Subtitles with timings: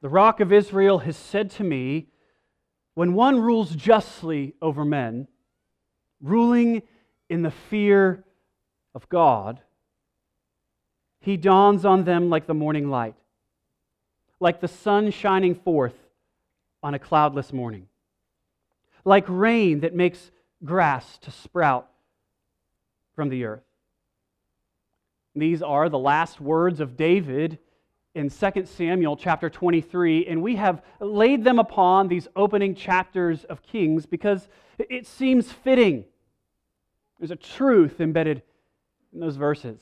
[0.00, 2.08] the rock of Israel, has said to me,
[2.94, 5.28] When one rules justly over men,
[6.20, 6.82] ruling
[7.28, 8.24] in the fear
[8.94, 9.60] of God,
[11.20, 13.16] he dawns on them like the morning light,
[14.40, 15.94] like the sun shining forth
[16.82, 17.88] on a cloudless morning,
[19.04, 20.30] like rain that makes
[20.64, 21.88] grass to sprout
[23.14, 23.62] from the earth.
[25.34, 27.58] These are the last words of David
[28.14, 33.62] in 2 Samuel chapter 23, and we have laid them upon these opening chapters of
[33.62, 36.04] Kings because it seems fitting.
[37.18, 38.42] There's a truth embedded
[39.12, 39.80] in those verses.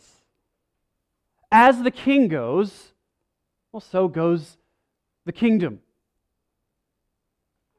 [1.51, 2.93] As the king goes,
[3.73, 4.57] well, so goes
[5.25, 5.81] the kingdom.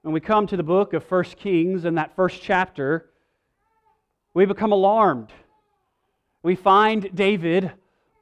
[0.02, 3.10] When we come to the book of 1 Kings in that first chapter,
[4.34, 5.32] we become alarmed.
[6.44, 7.72] We find David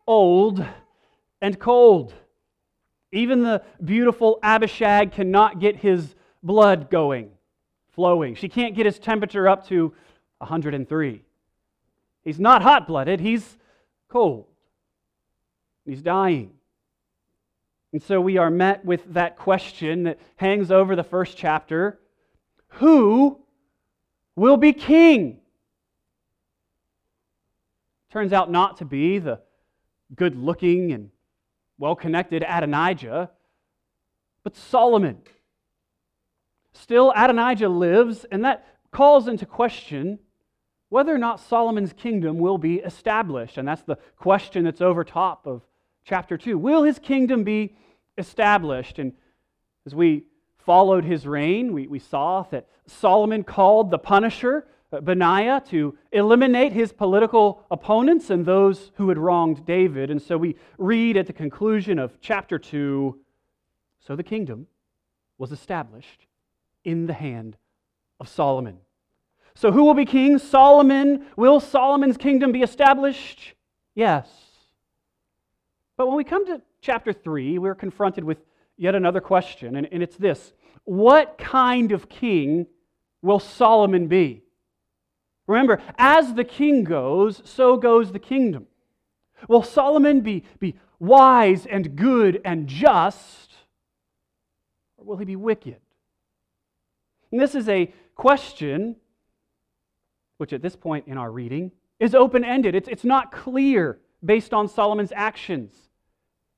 [0.07, 0.65] old
[1.45, 2.11] and cold.
[3.11, 7.29] Even the beautiful Abishag cannot get his blood going,
[7.91, 8.33] flowing.
[8.33, 9.93] She can't get his temperature up to
[10.39, 11.21] 103.
[12.23, 13.59] He's not hot blooded, he's
[14.09, 14.47] cold.
[15.85, 16.51] He's dying.
[17.93, 21.99] And so we are met with that question that hangs over the first chapter
[22.79, 23.39] Who
[24.35, 25.41] will be king?
[28.09, 29.41] Turns out not to be the
[30.15, 31.11] good looking and
[31.77, 33.29] well connected Adonijah,
[34.43, 35.17] but Solomon.
[36.73, 40.19] Still, Adonijah lives, and that calls into question
[40.89, 43.57] whether or not Solomon's kingdom will be established.
[43.57, 45.61] And that's the question that's over top of
[46.05, 46.57] chapter 2.
[46.57, 47.75] Will his kingdom be
[48.17, 48.99] established?
[48.99, 49.13] And
[49.85, 50.25] as we
[50.59, 54.67] followed his reign, we, we saw that Solomon called the punisher,
[55.01, 60.11] Benaiah, to eliminate his political opponents and those who had wronged David.
[60.11, 63.19] And so we read at the conclusion of chapter 2
[63.99, 64.67] so the kingdom
[65.37, 66.27] was established
[66.83, 67.57] in the hand
[68.19, 68.77] of Solomon.
[69.55, 70.37] So, who will be king?
[70.37, 71.25] Solomon.
[71.37, 73.53] Will Solomon's kingdom be established?
[73.95, 74.29] Yes.
[75.97, 78.37] But when we come to chapter 3, we're confronted with
[78.77, 80.53] yet another question, and, and it's this
[80.83, 82.67] What kind of king
[83.21, 84.43] will Solomon be?
[85.47, 88.67] Remember, as the king goes, so goes the kingdom.
[89.47, 93.53] Will Solomon be, be wise and good and just,
[94.97, 95.77] or will he be wicked?
[97.31, 98.95] And this is a question
[100.37, 102.75] which at this point in our reading is open ended.
[102.75, 105.73] It's, it's not clear based on Solomon's actions.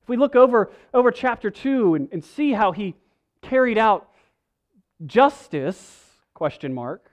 [0.02, 2.94] If we look over, over chapter 2 and, and see how he
[3.42, 4.08] carried out
[5.06, 7.07] justice, question mark,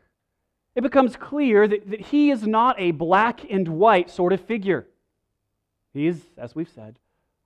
[0.76, 4.86] it becomes clear that, that he is not a black and white sort of figure.
[5.94, 7.00] He is, as we've said,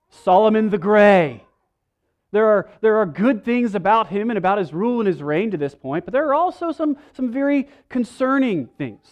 [0.08, 1.44] Solomon the Gray.
[2.32, 5.50] There are, there are good things about him and about his rule and his reign
[5.52, 9.06] to this point, but there are also some, some very concerning things.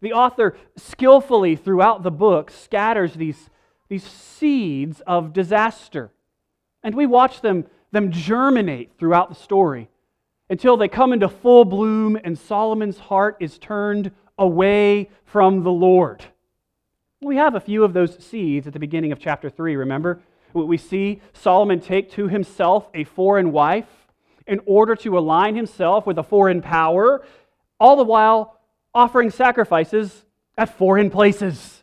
[0.00, 3.50] The author skillfully throughout the book scatters these,
[3.88, 6.12] these seeds of disaster.
[6.82, 9.88] And we watch them, them germinate throughout the story
[10.54, 16.24] until they come into full bloom and Solomon's heart is turned away from the Lord.
[17.20, 20.20] We have a few of those seeds at the beginning of chapter 3, remember?
[20.52, 23.88] we see Solomon take to himself a foreign wife
[24.46, 27.26] in order to align himself with a foreign power,
[27.80, 28.60] all the while
[28.94, 30.24] offering sacrifices
[30.56, 31.82] at foreign places.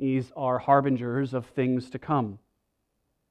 [0.00, 2.40] These are harbingers of things to come.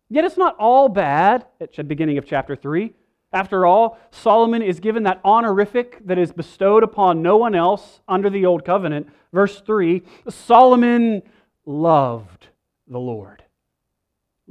[0.09, 2.93] Yet it's not all bad at the beginning of chapter 3.
[3.33, 8.29] After all, Solomon is given that honorific that is bestowed upon no one else under
[8.29, 9.07] the old covenant.
[9.31, 11.21] Verse 3 Solomon
[11.65, 12.47] loved
[12.87, 13.41] the Lord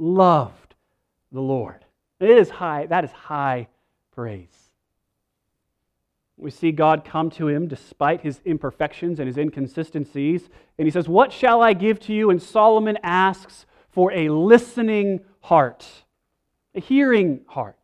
[0.01, 0.75] loved
[1.31, 1.85] the Lord.
[2.19, 3.67] It is high, that is high
[4.13, 4.47] praise.
[6.37, 10.49] We see God come to him despite his imperfections and his inconsistencies.
[10.77, 12.31] And he says, What shall I give to you?
[12.31, 15.85] And Solomon asks for a listening heart,
[16.73, 17.77] a hearing heart,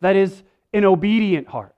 [0.00, 0.42] that is,
[0.72, 1.74] an obedient heart.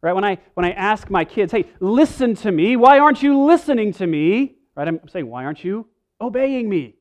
[0.00, 0.12] Right?
[0.12, 3.92] When I, when I ask my kids, Hey, listen to me, why aren't you listening
[3.94, 4.56] to me?
[4.74, 4.88] Right?
[4.88, 5.86] I'm saying, Why aren't you
[6.20, 6.94] obeying me?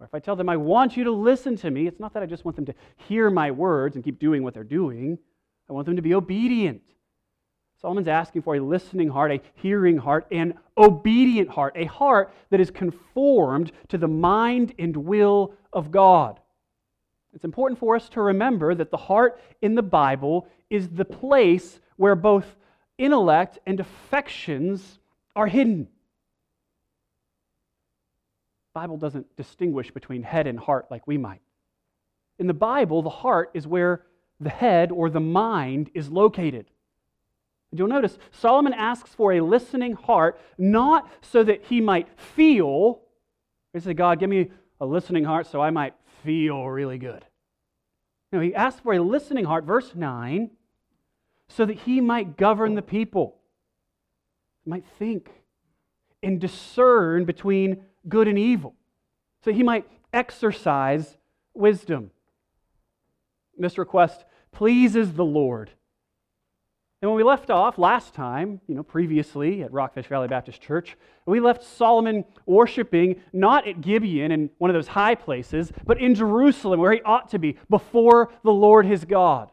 [0.00, 2.22] Or if I tell them, I want you to listen to me, it's not that
[2.22, 2.74] I just want them to
[3.08, 5.18] hear my words and keep doing what they're doing.
[5.68, 6.82] I want them to be obedient.
[7.80, 12.60] Solomon's asking for a listening heart, a hearing heart, an obedient heart, a heart that
[12.60, 16.40] is conformed to the mind and will of God.
[17.34, 21.80] It's important for us to remember that the heart in the Bible is the place
[21.96, 22.46] where both
[22.96, 25.00] intellect and affections
[25.34, 25.88] are hidden.
[28.72, 31.40] Bible doesn't distinguish between head and heart like we might.
[32.38, 34.02] In the Bible, the heart is where
[34.40, 36.66] the head or the mind is located.
[37.70, 43.00] And you'll notice Solomon asks for a listening heart, not so that he might feel.
[43.72, 47.24] He said, God, give me a listening heart so I might feel really good.
[48.32, 50.50] No, he asks for a listening heart, verse 9,
[51.48, 53.36] so that he might govern the people,
[54.66, 55.30] might think
[56.22, 58.74] and discern between good and evil,
[59.44, 61.16] so he might exercise
[61.52, 62.10] wisdom.
[63.56, 65.70] This request pleases the Lord.
[67.04, 70.96] And when we left off last time, you know, previously at Rockfish Valley Baptist Church,
[71.26, 76.14] we left Solomon worshiping not at Gibeon in one of those high places, but in
[76.14, 79.50] Jerusalem where he ought to be, before the Lord his God.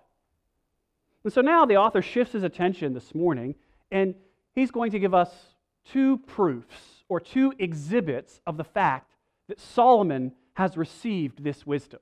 [1.25, 3.56] And so now the author shifts his attention this morning,
[3.92, 4.15] and
[4.56, 5.36] he's going to give us
[5.83, 9.12] two proofs or two exhibits of the fact
[9.50, 12.00] that Solomon has received this wisdom.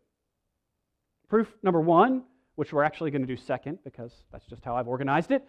[1.27, 2.25] Proof number one
[2.59, 5.45] which we're actually going to do second because that's just how I've organized it,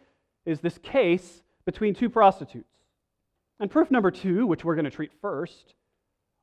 [0.46, 2.72] is this case between two prostitutes.
[3.58, 5.74] And proof number two, which we're going to treat first,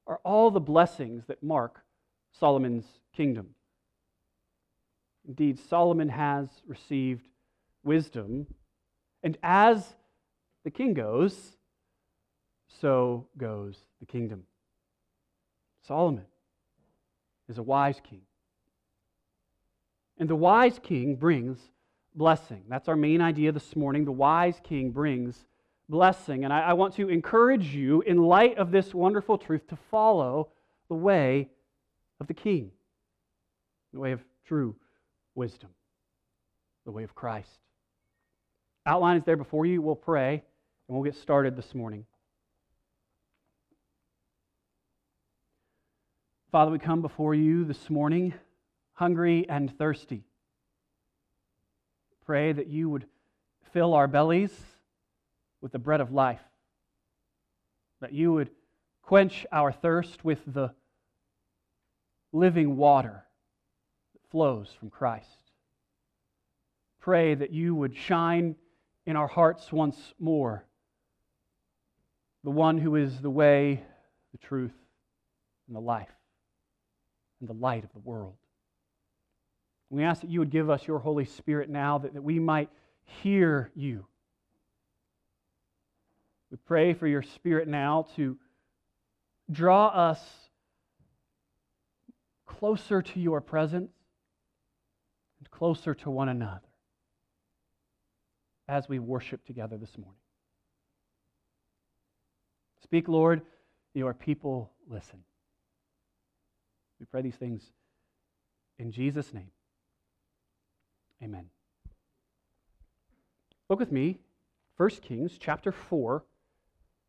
[0.08, 1.86] are all the blessings that mark
[2.38, 2.84] Solomon's
[3.16, 3.52] kingdom.
[5.26, 7.26] Indeed, Solomon has received
[7.86, 8.48] wisdom,
[9.24, 9.96] and as
[10.66, 11.56] the king goes,
[12.82, 14.44] so goes the kingdom.
[15.88, 16.26] Solomon
[17.48, 18.27] is a wise king.
[20.18, 21.60] And the wise king brings
[22.16, 22.64] blessing.
[22.68, 24.06] That's our main idea this morning.
[24.06, 25.46] The wise king brings
[25.88, 26.44] blessing.
[26.44, 30.50] And I, I, want to encourage you, in light of this wonderful truth, to follow
[30.90, 31.50] the way
[32.20, 32.72] of the king,
[33.94, 34.76] the way of true
[35.36, 35.70] wisdom,
[36.86, 37.60] the way of Christ.
[38.86, 39.82] Outline is there before you.
[39.82, 40.34] We'll pray
[40.88, 42.06] and we'll get started this morning.
[46.52, 48.34] Father, we come before you this morning
[48.98, 50.24] hungry and thirsty.
[52.26, 53.06] Pray that you would
[53.72, 54.52] fill our bellies
[55.62, 56.42] with the bread of life,
[58.02, 58.50] that you would
[59.04, 60.74] quench our thirst with the
[62.34, 63.24] living water
[64.14, 65.52] that flows from Christ.
[67.00, 68.56] Pray that you would shine
[69.06, 70.66] in our hearts once more
[72.44, 73.84] the one who is the way,
[74.32, 74.74] the truth,
[75.68, 76.10] and the life,
[77.40, 78.34] and the light of the world.
[79.90, 82.70] We ask that you would give us your Holy Spirit now that, that we might
[83.04, 84.06] hear you.
[86.52, 88.38] We pray for your Spirit now to
[89.52, 90.20] draw us
[92.46, 93.92] closer to your presence
[95.40, 96.62] and closer to one another
[98.68, 100.20] as we worship together this morning.
[102.84, 103.42] Speak, Lord,
[103.94, 105.20] your people listen.
[107.00, 107.64] We pray these things
[108.80, 109.52] in Jesus' name.
[111.24, 111.50] Amen.
[113.70, 114.20] Look with me,
[114.78, 116.24] 1 Kings chapter 4.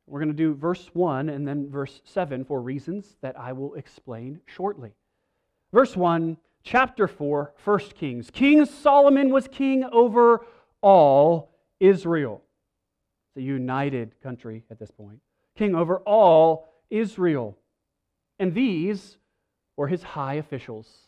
[0.07, 3.75] We're going to do verse 1 and then verse 7 for reasons that I will
[3.75, 4.93] explain shortly.
[5.73, 8.31] Verse 1, chapter 4, 1 Kings.
[8.31, 10.47] King Solomon was king over
[10.81, 12.43] all Israel.
[13.37, 15.21] A united country at this point.
[15.57, 17.57] King over all Israel.
[18.39, 19.19] And these
[19.77, 21.08] were his high officials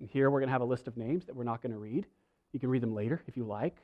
[0.00, 1.78] and here we're going to have a list of names that we're not going to
[1.78, 2.06] read.
[2.52, 3.76] You can read them later if you like.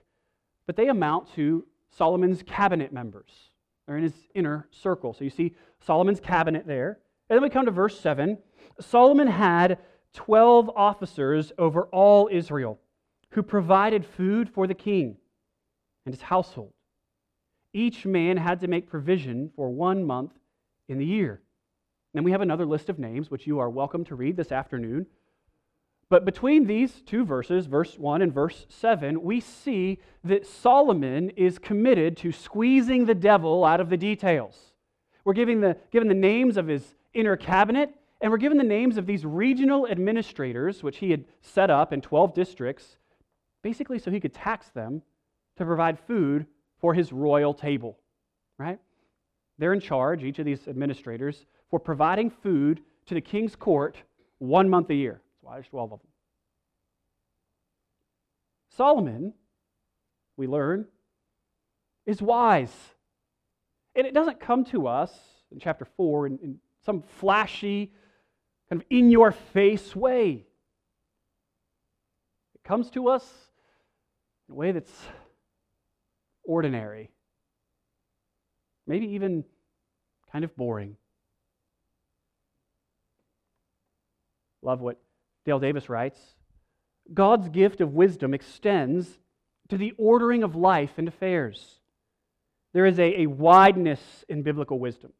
[0.66, 3.30] But they amount to Solomon's cabinet members.
[3.87, 5.14] They're in his inner circle.
[5.14, 5.54] So you see
[5.85, 6.99] Solomon's cabinet there.
[7.28, 8.38] And then we come to verse 7.
[8.80, 9.78] Solomon had
[10.14, 12.80] 12 officers over all Israel
[13.30, 15.16] who provided food for the king
[16.04, 16.73] and his household.
[17.73, 20.32] Each man had to make provision for one month
[20.88, 21.42] in the year.
[22.14, 25.06] Then we have another list of names, which you are welcome to read this afternoon.
[26.08, 31.58] But between these two verses, verse 1 and verse 7, we see that Solomon is
[31.58, 34.72] committed to squeezing the devil out of the details.
[35.25, 39.06] We're the, given the names of his inner cabinet, and we're given the names of
[39.06, 42.98] these regional administrators, which he had set up in 12 districts,
[43.62, 45.02] basically so he could tax them
[45.56, 46.46] to provide food
[46.78, 47.98] for his royal table,
[48.58, 48.78] right?
[49.58, 53.96] They're in charge, each of these administrators, for providing food to the king's court
[54.38, 56.09] one month a year why there's 12 of them.
[58.76, 59.33] Solomon,
[60.37, 60.87] we learn,
[62.05, 62.75] is wise.
[63.95, 65.12] And it doesn't come to us
[65.53, 67.93] in chapter 4 in, in some flashy,
[68.69, 70.45] kind of in your face way.
[72.57, 73.25] It comes to us
[74.49, 74.93] in a way that's
[76.43, 77.11] ordinary,
[78.85, 79.45] maybe even
[80.33, 80.97] kind of boring.
[84.61, 84.99] Love what
[85.47, 86.21] Dale Davis writes
[87.15, 89.19] God's gift of wisdom extends
[89.69, 91.81] to the ordering of life and affairs.
[92.73, 95.12] There is a, a wideness in biblical wisdom.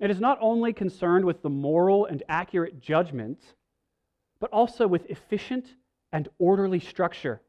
[0.00, 3.38] It is not only concerned with the moral and accurate judgment,
[4.40, 5.66] but also with efficient
[6.12, 7.40] and orderly structure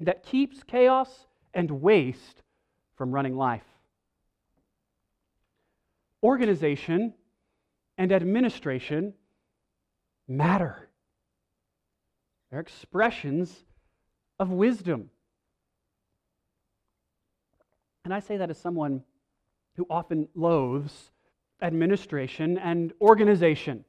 [0.00, 2.42] that keeps chaos and waste
[2.96, 3.64] from running life.
[6.22, 7.14] Organization
[7.96, 9.14] and administration
[10.26, 10.89] matter.
[12.50, 13.64] They're expressions
[14.38, 15.10] of wisdom.
[18.04, 19.02] And I say that as someone
[19.76, 21.10] who often loathes
[21.62, 23.84] administration and organization.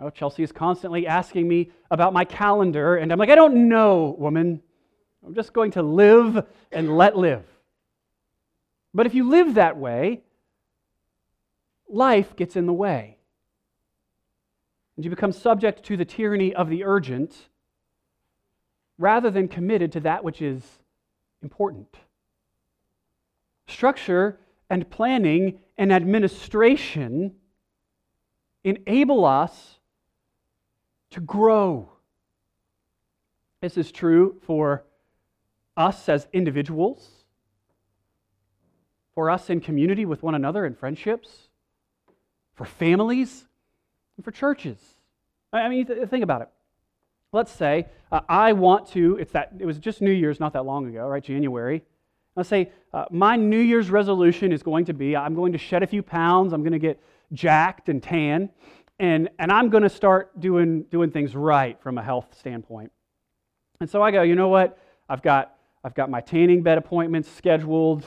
[0.00, 4.14] Oh, Chelsea is constantly asking me about my calendar, and I'm like, I don't know,
[4.18, 4.60] woman.
[5.24, 7.44] I'm just going to live and let live.
[8.92, 10.22] But if you live that way,
[11.88, 13.18] life gets in the way.
[14.96, 17.48] And you become subject to the tyranny of the urgent
[18.98, 20.62] rather than committed to that which is
[21.42, 21.96] important.
[23.68, 24.38] Structure
[24.70, 27.34] and planning and administration
[28.64, 29.78] enable us
[31.10, 31.88] to grow.
[33.60, 34.84] This is true for
[35.76, 37.08] us as individuals,
[39.14, 41.48] for us in community with one another and friendships,
[42.54, 43.44] for families,
[44.16, 44.78] and for churches.
[45.52, 46.48] I mean, think about it.
[47.32, 50.64] Let's say uh, I want to, it's that, it was just New Year's not that
[50.64, 51.22] long ago, right?
[51.22, 51.82] January.
[52.34, 55.82] Let's say uh, my New Year's resolution is going to be I'm going to shed
[55.82, 57.00] a few pounds, I'm going to get
[57.32, 58.50] jacked and tan,
[58.98, 62.92] and, and I'm going to start doing, doing things right from a health standpoint.
[63.80, 64.78] And so I go, you know what?
[65.08, 68.04] I've got, I've got my tanning bed appointments scheduled.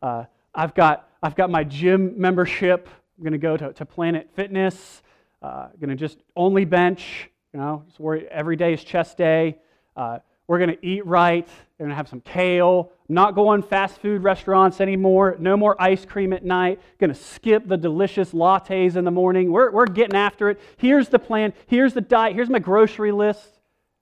[0.00, 0.24] Uh,
[0.54, 2.88] I've, got, I've got my gym membership.
[3.16, 5.02] I'm going to go to, to Planet Fitness.
[5.40, 7.28] Uh, going to just only bench.
[7.52, 7.84] You know,
[8.30, 9.58] every day is chest day.
[9.96, 11.46] Uh, we're going to eat right.
[11.78, 12.92] We're going to have some kale.
[13.08, 15.36] Not going fast food restaurants anymore.
[15.38, 16.80] No more ice cream at night.
[16.98, 19.52] Going to skip the delicious lattes in the morning.
[19.52, 20.60] We're, we're getting after it.
[20.78, 21.52] Here's the plan.
[21.66, 22.34] Here's the diet.
[22.34, 23.46] Here's my grocery list.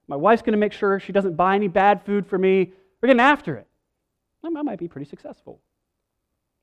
[0.07, 2.73] My wife's going to make sure she doesn't buy any bad food for me.
[3.01, 3.67] We're getting after it.
[4.45, 5.61] I might be pretty successful.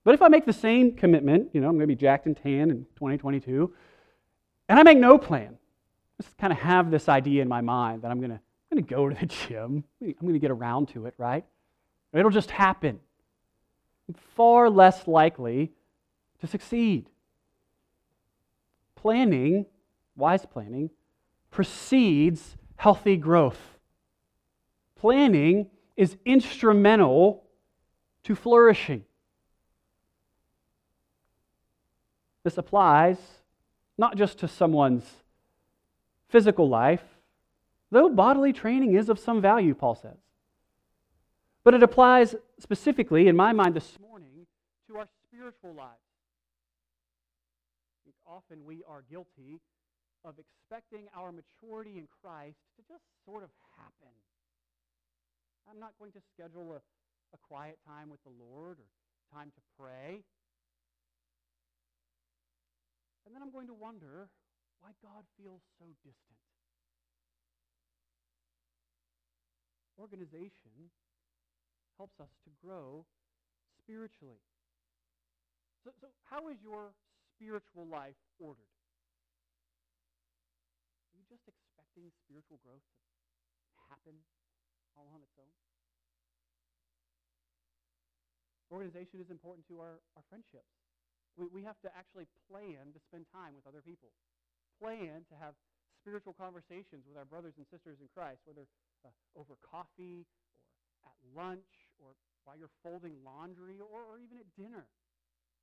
[0.03, 2.36] But if I make the same commitment, you know, I'm going to be jacked and
[2.36, 3.74] tan in 2022,
[4.70, 5.58] and I make no plan,
[6.21, 8.86] just kind of have this idea in my mind that I'm going to I'm going
[8.86, 9.83] to go to the gym.
[10.01, 11.45] I'm going to get around to it, right?
[12.13, 13.00] It'll just happen.
[14.07, 15.71] I'm far less likely
[16.41, 17.09] to succeed.
[18.95, 19.65] Planning,
[20.15, 20.89] wise planning,
[21.51, 23.59] precedes healthy growth.
[24.95, 27.43] Planning is instrumental
[28.24, 29.03] to flourishing.
[32.43, 33.17] This applies
[33.97, 35.05] not just to someone's
[36.29, 37.03] physical life,
[37.91, 40.17] though bodily training is of some value, Paul says.
[41.63, 44.48] But it applies specifically, in my mind this morning,
[44.88, 46.00] to our spiritual lives.
[48.29, 49.62] Often we are guilty
[50.25, 54.12] of expecting our maturity in Christ to just sort of happen.
[55.69, 56.81] I'm not going to schedule a,
[57.34, 58.88] a quiet time with the Lord or
[59.34, 60.24] time to pray.
[63.25, 64.27] And then I'm going to wonder
[64.79, 66.41] why God feels so distant.
[69.98, 70.93] Organization
[71.98, 73.05] helps us to grow
[73.81, 74.46] spiritually.
[75.84, 76.93] So, so how is your
[77.34, 78.69] spiritual life ordered?
[81.13, 84.13] Are you just expecting spiritual growth to happen
[84.93, 85.50] all on its own?
[88.69, 90.69] Organization is important to our, our friendships.
[91.39, 94.12] We, we have to actually plan to spend time with other people,
[94.79, 95.53] plan to have
[96.01, 98.63] spiritual conversations with our brothers and sisters in Christ, whether
[99.03, 100.24] uh, over coffee
[101.03, 102.15] or at lunch or
[102.48, 104.88] while you're folding laundry or, or even at dinner.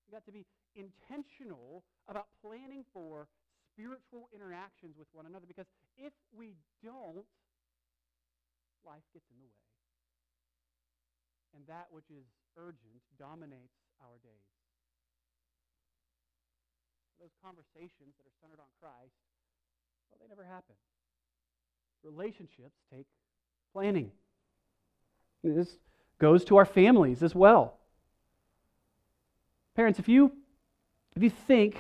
[0.05, 0.45] You've got to be
[0.77, 3.27] intentional about planning for
[3.73, 5.67] spiritual interactions with one another because
[5.97, 6.55] if we
[6.85, 7.25] don't,
[8.85, 9.65] life gets in the way.
[11.57, 12.27] And that which is
[12.59, 14.54] urgent dominates our days.
[17.21, 19.15] Those conversations that are centered on Christ,
[20.11, 20.75] well, they never happen.
[22.03, 23.07] Relationships take
[23.73, 24.11] planning.
[25.43, 25.77] This
[26.19, 27.79] goes to our families as well.
[29.75, 30.33] Parents, if you,
[31.17, 31.77] if you think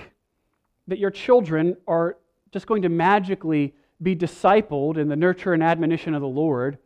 [0.88, 2.16] that your children are
[2.52, 6.78] just going to magically be discipled in the nurture and admonition of the Lord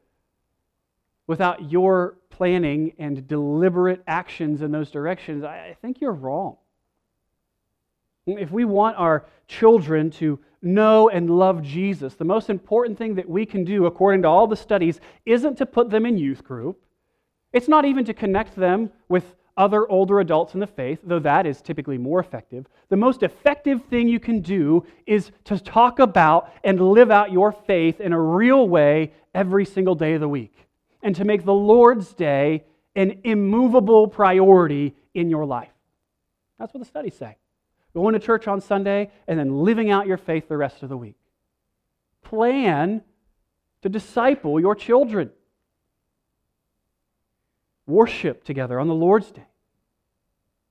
[1.27, 6.57] without your planning and deliberate actions in those directions, I think you're wrong.
[8.37, 13.29] If we want our children to know and love Jesus, the most important thing that
[13.29, 16.81] we can do, according to all the studies, isn't to put them in youth group.
[17.53, 21.47] It's not even to connect them with other older adults in the faith, though that
[21.47, 22.67] is typically more effective.
[22.91, 27.51] The most effective thing you can do is to talk about and live out your
[27.53, 30.55] faith in a real way every single day of the week,
[31.03, 35.73] and to make the Lord's Day an immovable priority in your life.
[36.59, 37.37] That's what the studies say.
[37.99, 40.97] Going to church on Sunday and then living out your faith the rest of the
[40.97, 41.17] week.
[42.23, 43.03] Plan
[43.83, 45.33] to disciple your children.
[47.89, 49.49] Worship together on the Lord's Day.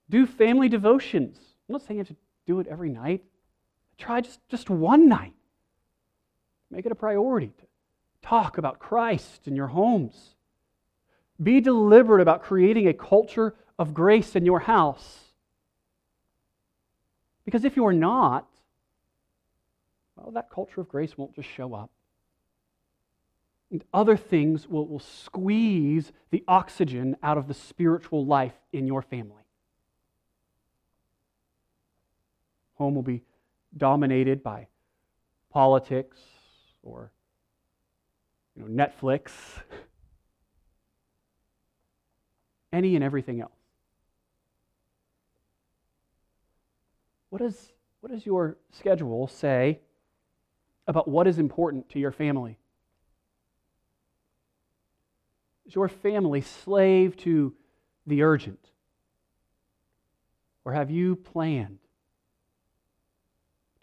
[0.10, 1.38] Do family devotions.
[1.68, 2.16] I'm not saying you have to
[2.46, 3.26] do it every night.
[3.98, 5.36] Try just, just one night.
[6.72, 7.66] Make it a priority to
[8.22, 10.36] talk about Christ in your homes.
[11.44, 15.26] Be deliberate about creating a culture of grace in your house.
[17.48, 18.46] Because if you are not,
[20.18, 21.90] well, that culture of grace won't just show up.
[23.72, 29.02] And other things will, will squeeze the oxygen out of the spiritual life in your
[29.02, 29.46] family.
[32.74, 33.24] Home will be
[33.78, 34.68] dominated by
[35.50, 36.18] politics
[36.84, 37.14] or
[38.58, 39.32] you know, Netflix,
[42.74, 43.57] any and everything else.
[47.38, 49.80] What does, what does your schedule say
[50.88, 52.58] about what is important to your family?
[55.68, 57.54] Is your family slave to
[58.08, 58.72] the urgent?
[60.66, 61.78] Or have you planned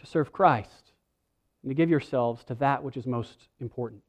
[0.00, 0.90] to serve Christ
[1.62, 4.02] and to give yourselves to that which is most important?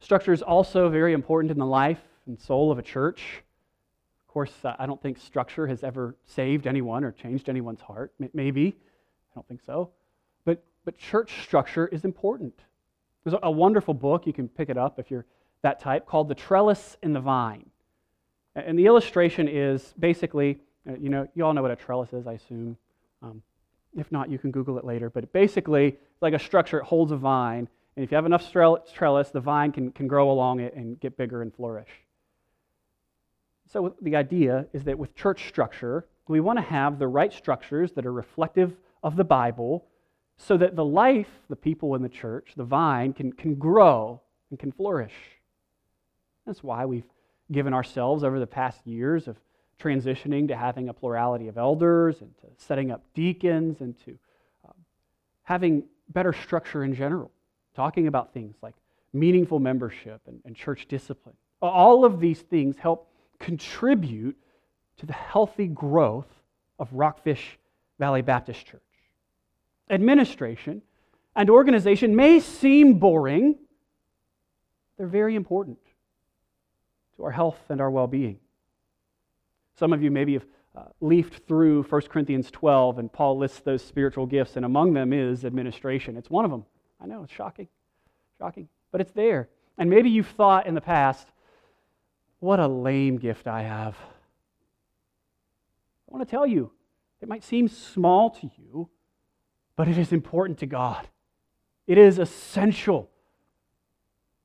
[0.00, 3.44] Structure is also very important in the life and soul of a church.
[4.32, 8.14] Of course, uh, I don't think structure has ever saved anyone or changed anyone's heart.
[8.32, 8.68] Maybe.
[9.30, 9.90] I don't think so.
[10.46, 12.58] But, but church structure is important.
[13.22, 15.26] There's a, a wonderful book, you can pick it up if you're
[15.60, 17.68] that type, called The Trellis and the Vine.
[18.56, 22.26] And the illustration is basically, uh, you know, you all know what a trellis is,
[22.26, 22.78] I assume.
[23.22, 23.42] Um,
[23.98, 25.10] if not, you can Google it later.
[25.10, 29.28] But basically, like a structure, it holds a vine, and if you have enough trellis,
[29.30, 31.90] the vine can, can grow along it and get bigger and flourish.
[33.72, 37.92] So, the idea is that with church structure, we want to have the right structures
[37.92, 39.86] that are reflective of the Bible
[40.36, 44.58] so that the life, the people in the church, the vine, can, can grow and
[44.58, 45.14] can flourish.
[46.46, 47.08] That's why we've
[47.50, 49.36] given ourselves over the past years of
[49.80, 54.18] transitioning to having a plurality of elders and to setting up deacons and to
[54.66, 54.74] um,
[55.44, 57.30] having better structure in general
[57.74, 58.74] talking about things like
[59.12, 61.34] meaningful membership and, and church discipline.
[61.60, 63.08] All of these things help
[63.42, 64.36] contribute
[64.96, 66.28] to the healthy growth
[66.78, 67.58] of Rockfish
[67.98, 68.80] Valley Baptist Church.
[69.90, 70.80] Administration
[71.36, 73.56] and organization may seem boring,
[74.96, 75.78] they're very important
[77.16, 78.38] to our health and our well being.
[79.78, 83.84] Some of you maybe have uh, leafed through 1 Corinthians 12, and Paul lists those
[83.84, 86.16] spiritual gifts, and among them is administration.
[86.16, 86.64] It's one of them.
[87.00, 87.68] I know, it's shocking.
[88.38, 88.68] Shocking.
[88.90, 89.48] But it's there.
[89.78, 91.31] And maybe you've thought in the past,
[92.42, 93.94] what a lame gift I have.
[96.08, 96.72] I want to tell you,
[97.20, 98.90] it might seem small to you,
[99.76, 101.06] but it is important to God.
[101.86, 103.08] It is essential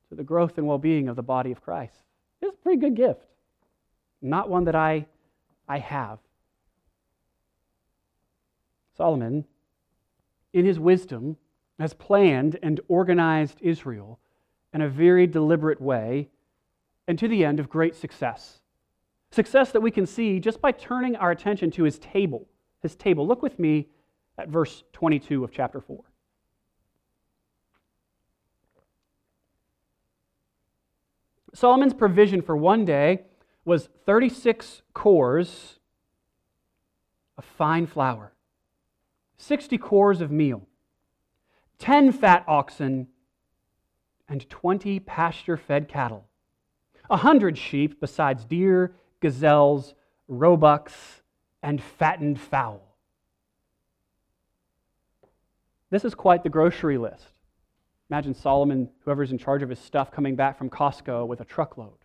[0.10, 1.96] to the growth and well being of the body of Christ.
[2.40, 3.26] It's a pretty good gift,
[4.22, 5.08] not one that I,
[5.68, 6.20] I have.
[8.96, 9.44] Solomon,
[10.54, 11.36] in his wisdom,
[11.80, 14.20] has planned and organized Israel
[14.72, 16.30] in a very deliberate way
[17.08, 18.60] and to the end of great success.
[19.32, 22.48] Success that we can see just by turning our attention to his table.
[22.82, 23.28] His table.
[23.28, 23.88] Look with me
[24.38, 26.04] at verse 22 of chapter 4.
[31.54, 33.24] Solomon's provision for one day
[33.66, 35.80] was 36 cors
[37.38, 38.34] of fine flour,
[39.38, 40.68] 60 cors of meal,
[41.80, 43.08] 10 fat oxen,
[44.30, 46.28] and 20 pasture fed cattle,
[47.10, 49.94] a hundred sheep besides deer, gazelles,
[50.28, 50.94] roebucks,
[51.64, 52.82] and fattened fowl.
[55.90, 57.24] This is quite the grocery list.
[58.10, 61.98] Imagine Solomon, whoever's in charge of his stuff, coming back from Costco with a truckload.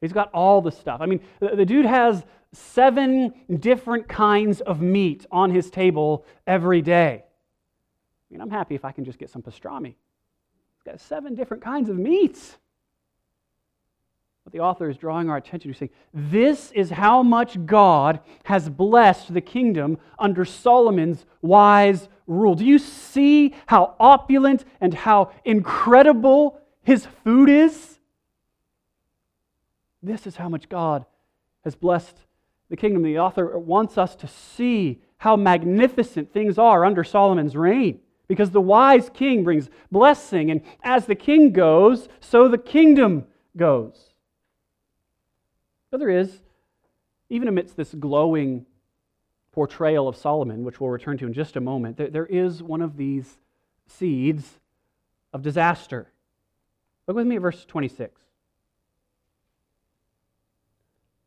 [0.00, 1.00] He's got all the stuff.
[1.00, 7.22] I mean, the dude has seven different kinds of meat on his table every day.
[7.24, 9.94] I mean, I'm happy if I can just get some pastrami.
[10.74, 12.58] He's got seven different kinds of meats.
[14.44, 18.68] What the author is drawing our attention to, saying, This is how much God has
[18.68, 22.54] blessed the kingdom under Solomon's wise rule.
[22.54, 28.00] Do you see how opulent and how incredible his food is?
[30.02, 31.06] This is how much God
[31.62, 32.16] has blessed
[32.68, 33.04] the kingdom.
[33.04, 38.60] The author wants us to see how magnificent things are under Solomon's reign because the
[38.60, 43.26] wise king brings blessing, and as the king goes, so the kingdom
[43.56, 44.11] goes.
[45.92, 46.40] But there is,
[47.28, 48.64] even amidst this glowing
[49.52, 52.80] portrayal of Solomon, which we'll return to in just a moment, there, there is one
[52.80, 53.36] of these
[53.86, 54.58] seeds
[55.34, 56.08] of disaster.
[57.06, 58.20] Look with me at verse 26.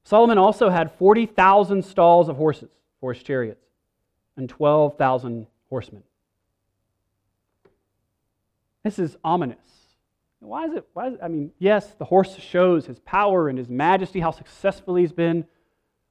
[0.03, 3.67] Solomon also had 40,000 stalls of horses for his chariots
[4.35, 6.03] and 12,000 horsemen.
[8.83, 9.59] This is ominous.
[10.45, 10.85] Why is it?
[10.93, 14.31] Why is it, I mean, yes, the horse shows his power and his majesty, how
[14.31, 15.45] successful he's been.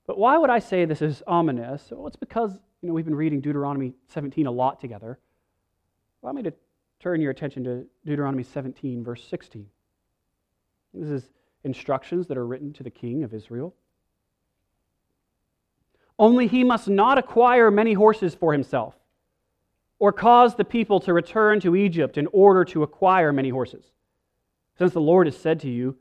[0.07, 1.89] But why would I say this is ominous?
[1.91, 5.19] Well, it's because you know we've been reading Deuteronomy 17 a lot together.
[6.23, 6.53] Allow me to
[7.01, 9.67] turn your attention to Deuteronomy 17, verse 16.
[10.93, 11.31] This is
[11.65, 13.75] instructions that are written to the king of Israel.
[16.19, 18.95] Only he must not acquire many horses for himself,
[19.99, 23.85] or cause the people to return to Egypt in order to acquire many horses.
[24.79, 25.97] Since the Lord has said to you,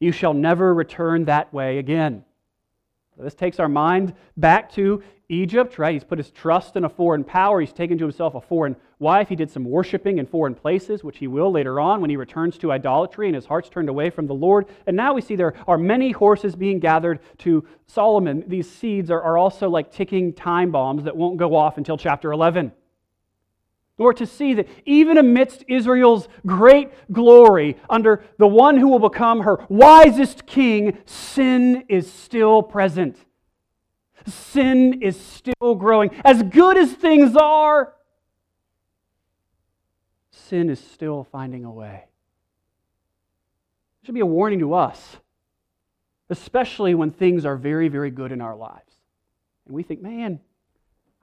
[0.00, 2.24] You shall never return that way again.
[3.18, 5.94] This takes our mind back to Egypt, right?
[5.94, 7.60] He's put his trust in a foreign power.
[7.60, 9.28] He's taken to himself a foreign wife.
[9.28, 12.58] He did some worshiping in foreign places, which he will later on when he returns
[12.58, 14.66] to idolatry and his heart's turned away from the Lord.
[14.86, 18.44] And now we see there are many horses being gathered to Solomon.
[18.46, 22.32] These seeds are, are also like ticking time bombs that won't go off until chapter
[22.32, 22.72] 11
[23.98, 29.40] or to see that even amidst Israel's great glory, under the one who will become
[29.40, 33.16] her wisest king, sin is still present.
[34.26, 36.10] Sin is still growing.
[36.24, 37.94] As good as things are,
[40.30, 42.04] sin is still finding a way.
[44.02, 45.16] It should be a warning to us,
[46.28, 48.92] especially when things are very, very good in our lives.
[49.64, 50.40] And we think, man,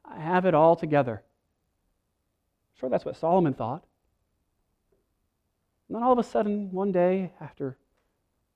[0.04, 1.24] I have it all together.
[2.80, 3.84] Sure, that's what Solomon thought.
[5.88, 7.78] And then all of a sudden, one day, after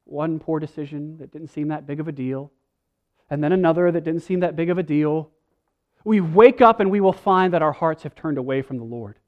[0.06, 2.52] one poor decision that didn't seem that big of a deal,
[3.30, 5.30] and then another that didn't seem that big of a deal,
[6.04, 8.84] we wake up and we will find that our hearts have turned away from the
[8.84, 9.20] Lord.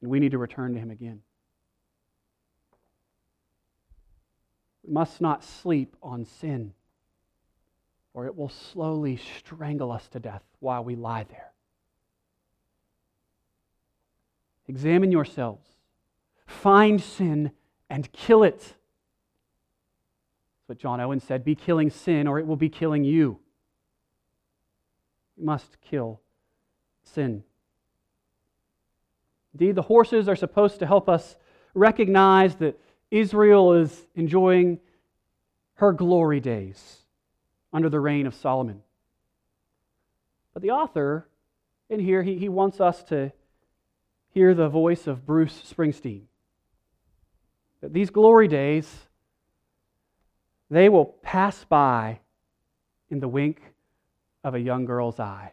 [0.00, 1.22] And we need to return to Him again.
[4.84, 6.72] We must not sleep on sin,
[8.14, 11.47] or it will slowly strangle us to death while we lie there.
[14.68, 15.66] Examine yourselves.
[16.46, 17.50] Find sin
[17.88, 18.58] and kill it.
[18.58, 18.74] That's
[20.66, 23.40] what John Owen said be killing sin, or it will be killing you.
[25.36, 26.20] You must kill
[27.02, 27.42] sin.
[29.54, 31.36] Indeed, the horses are supposed to help us
[31.74, 32.78] recognize that
[33.10, 34.78] Israel is enjoying
[35.74, 36.98] her glory days
[37.72, 38.82] under the reign of Solomon.
[40.52, 41.26] But the author
[41.88, 43.32] in here, he, he wants us to
[44.30, 46.22] hear the voice of Bruce Springsteen.
[47.80, 49.08] That these glory days,
[50.70, 52.20] they will pass by
[53.10, 53.60] in the wink
[54.44, 55.52] of a young girl's eye.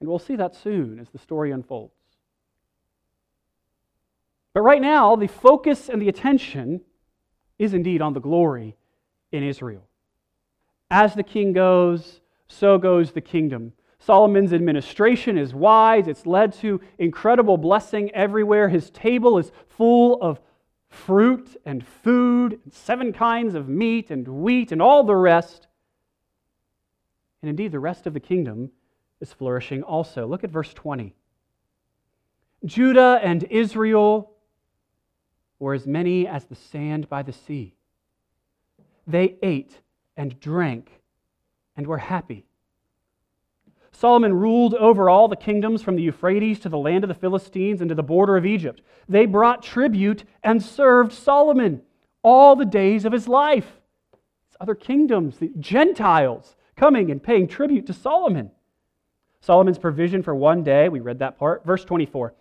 [0.00, 1.92] And we'll see that soon as the story unfolds.
[4.52, 6.80] But right now, the focus and the attention
[7.58, 8.76] is indeed on the glory
[9.32, 9.86] in Israel.
[10.90, 13.72] As the king goes, so goes the kingdom.
[13.98, 16.06] Solomon's administration is wise.
[16.06, 18.68] It's led to incredible blessing everywhere.
[18.68, 20.40] His table is full of
[20.88, 25.66] fruit and food, and seven kinds of meat and wheat, and all the rest.
[27.42, 28.70] And indeed, the rest of the kingdom
[29.20, 30.26] is flourishing also.
[30.26, 31.14] Look at verse 20.
[32.64, 34.32] Judah and Israel
[35.58, 37.74] were as many as the sand by the sea.
[39.06, 39.80] They ate
[40.16, 41.00] and drank
[41.76, 42.45] and were happy.
[43.98, 47.80] Solomon ruled over all the kingdoms from the Euphrates to the land of the Philistines
[47.80, 48.82] and to the border of Egypt.
[49.08, 51.80] They brought tribute and served Solomon
[52.22, 53.80] all the days of his life.
[54.60, 58.50] Other kingdoms, the Gentiles, coming and paying tribute to Solomon.
[59.40, 62.34] Solomon's provision for one day, we read that part, verse 24.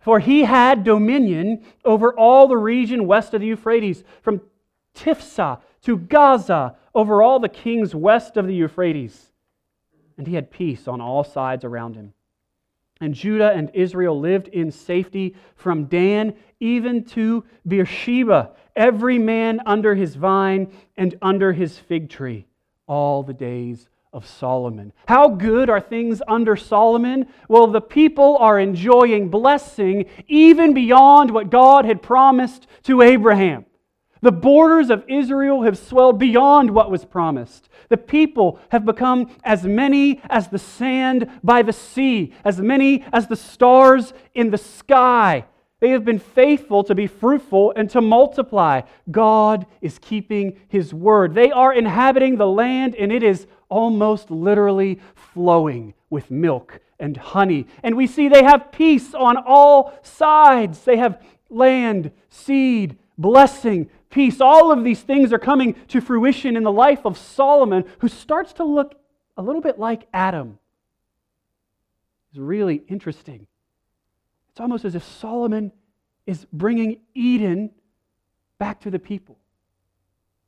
[0.00, 4.40] For he had dominion over all the region west of the Euphrates, from
[4.94, 9.31] Tiphsah to Gaza, over all the kings west of the Euphrates
[10.16, 12.12] and he had peace on all sides around him.
[13.00, 19.94] And Judah and Israel lived in safety from Dan even to Beersheba, every man under
[19.94, 22.46] his vine and under his fig tree,
[22.86, 24.92] all the days of Solomon.
[25.08, 27.26] How good are things under Solomon?
[27.48, 33.64] Well, the people are enjoying blessing even beyond what God had promised to Abraham.
[34.22, 37.68] The borders of Israel have swelled beyond what was promised.
[37.88, 43.26] The people have become as many as the sand by the sea, as many as
[43.26, 45.44] the stars in the sky.
[45.80, 48.82] They have been faithful to be fruitful and to multiply.
[49.10, 51.34] God is keeping his word.
[51.34, 57.66] They are inhabiting the land, and it is almost literally flowing with milk and honey.
[57.82, 60.84] And we see they have peace on all sides.
[60.84, 64.40] They have land, seed, blessing, peace.
[64.40, 68.52] All of these things are coming to fruition in the life of Solomon, who starts
[68.54, 68.94] to look
[69.36, 70.58] a little bit like Adam.
[72.30, 73.48] It's really interesting.
[74.50, 75.72] It's almost as if Solomon
[76.26, 77.70] is bringing Eden
[78.58, 79.38] back to the people,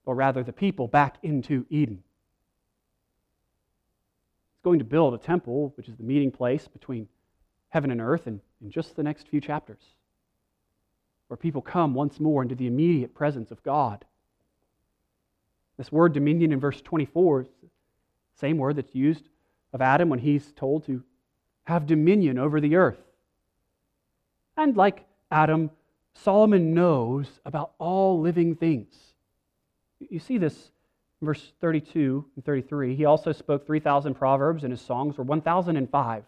[0.06, 2.04] or rather, the people back into Eden.
[4.52, 7.08] He's going to build a temple, which is the meeting place between
[7.70, 9.80] heaven and earth, in, in just the next few chapters
[11.28, 14.04] where people come once more into the immediate presence of God.
[15.76, 17.68] This word dominion in verse 24 is the
[18.36, 19.28] same word that's used
[19.72, 21.02] of Adam when he's told to
[21.64, 23.00] have dominion over the earth.
[24.56, 25.70] And like Adam,
[26.14, 28.94] Solomon knows about all living things.
[29.98, 30.70] You see this
[31.20, 32.94] in verse 32 and 33.
[32.94, 36.24] He also spoke 3,000 proverbs, and his songs were 1,005.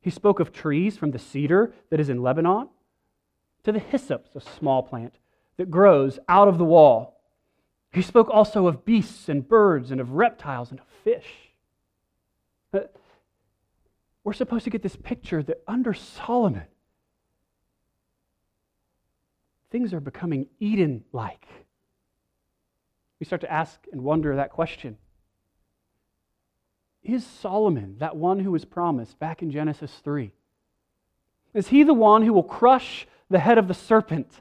[0.00, 2.68] He spoke of trees from the cedar that is in Lebanon
[3.66, 5.18] to the hyssop, a small plant
[5.56, 7.20] that grows out of the wall.
[7.92, 11.26] He spoke also of beasts and birds and of reptiles and of fish.
[12.72, 12.80] Uh,
[14.22, 16.68] we're supposed to get this picture that under Solomon,
[19.72, 21.44] things are becoming Eden like.
[23.18, 24.96] We start to ask and wonder that question
[27.02, 30.30] Is Solomon that one who was promised back in Genesis 3?
[31.52, 34.40] Is he the one who will crush the head of the serpent.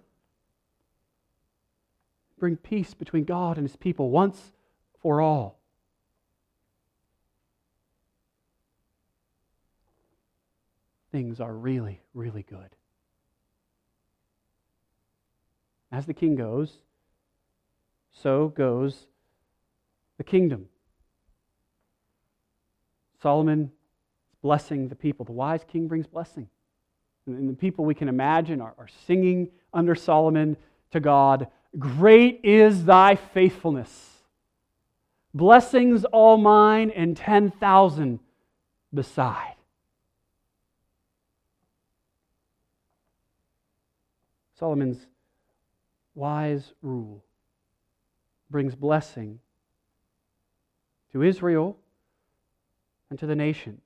[2.38, 4.52] Bring peace between God and his people once
[5.02, 5.60] for all.
[11.12, 12.76] Things are really, really good.
[15.92, 16.80] As the king goes,
[18.12, 19.08] so goes
[20.18, 20.68] the kingdom.
[23.22, 23.72] Solomon
[24.30, 25.26] is blessing the people.
[25.26, 26.50] The wise king brings blessing.
[27.28, 30.58] And the people we can imagine are, are singing under Solomon
[30.92, 34.12] to God Great is thy faithfulness.
[35.34, 38.20] Blessings all mine and 10,000
[38.94, 39.56] beside.
[44.58, 45.06] Solomon's
[46.14, 47.26] wise rule
[48.50, 49.40] brings blessing
[51.12, 51.78] to Israel
[53.10, 53.82] and to the nations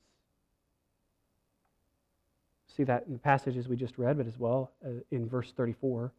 [2.75, 6.11] see that in the passages we just read, but as well uh, in verse 34.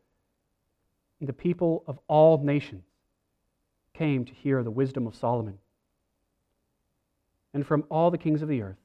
[1.20, 2.84] The people of all nations
[3.94, 5.58] came to hear the wisdom of Solomon.
[7.52, 8.78] And from all the kings of the earth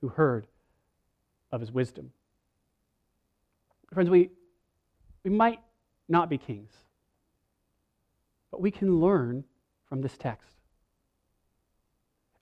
[0.00, 0.46] who heard
[1.50, 2.10] of his wisdom.
[3.92, 4.30] Friends, we,
[5.22, 5.60] we might
[6.08, 6.72] not be kings,
[8.50, 9.44] but we can learn
[9.88, 10.50] from this text.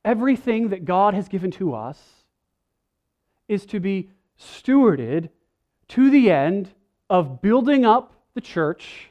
[0.05, 1.99] Everything that God has given to us
[3.49, 5.29] is to be stewarded
[5.89, 6.71] to the end
[7.11, 9.11] of building up the church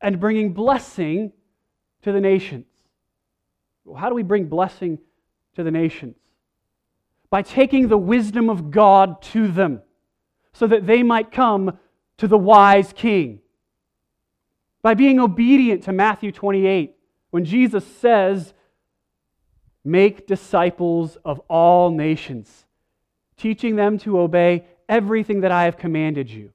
[0.00, 1.32] and bringing blessing
[2.02, 2.66] to the nations.
[3.84, 4.98] Well, how do we bring blessing
[5.54, 6.16] to the nations?
[7.30, 9.82] By taking the wisdom of God to them
[10.52, 11.78] so that they might come
[12.18, 13.40] to the wise king.
[14.82, 16.94] By being obedient to Matthew 28,
[17.30, 18.52] when Jesus says,
[19.84, 22.66] Make disciples of all nations
[23.36, 26.52] teaching them to obey everything that I have commanded you,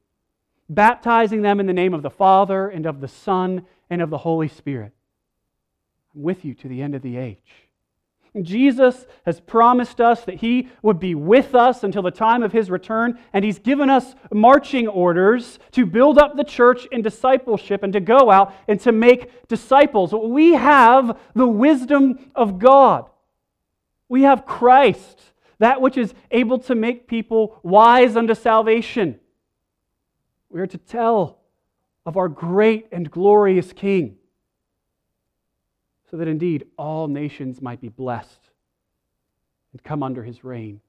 [0.69, 4.19] baptizing them in the name of the Father and of the Son and of the
[4.19, 4.93] Holy Spirit.
[6.15, 7.67] I'm with you to the end of the age.
[8.41, 12.69] Jesus has promised us that He would be with us until the time of His
[12.69, 17.93] return, and He's given us marching orders to build up the church in discipleship and
[17.93, 20.13] to go out and to make disciples.
[20.13, 23.09] We have the wisdom of God.
[24.09, 25.21] We have Christ
[25.59, 29.19] that which is able to make people wise unto salvation.
[30.49, 31.39] We are to tell
[32.05, 34.17] of our great and glorious King,
[36.09, 38.49] so that indeed all nations might be blessed
[39.73, 40.79] and come under his reign.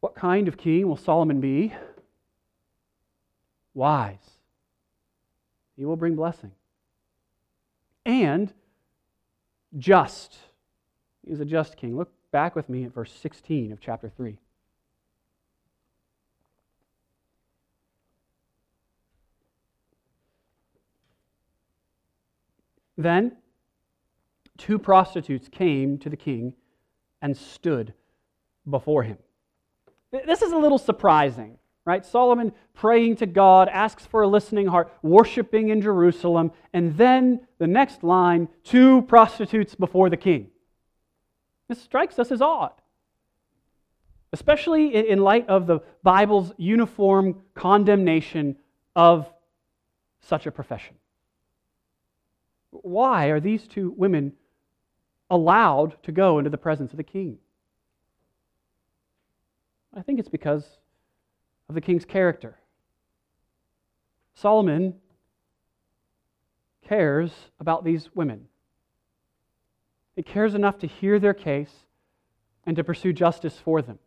[0.00, 1.74] What kind of king will Solomon be?
[3.74, 4.18] Wise.
[5.76, 6.52] He will bring blessing.
[8.06, 8.54] And
[9.76, 10.38] just.
[11.24, 11.96] He is a just king.
[11.96, 14.38] Look back with me at verse 16 of chapter 3.
[22.96, 23.36] Then
[24.56, 26.54] two prostitutes came to the king
[27.20, 27.92] and stood
[28.70, 29.18] before him.
[30.12, 32.04] This is a little surprising, right?
[32.04, 37.66] Solomon praying to God, asks for a listening heart, worshiping in Jerusalem, and then the
[37.66, 40.48] next line two prostitutes before the king.
[41.68, 42.72] This strikes us as odd,
[44.32, 48.56] especially in light of the Bible's uniform condemnation
[48.94, 49.32] of
[50.20, 50.96] such a profession.
[52.70, 54.32] Why are these two women
[55.30, 57.38] allowed to go into the presence of the king?
[59.94, 60.64] I think it's because
[61.68, 62.58] of the king's character.
[64.34, 64.94] Solomon
[66.86, 68.46] cares about these women.
[70.14, 71.72] He cares enough to hear their case
[72.64, 73.98] and to pursue justice for them.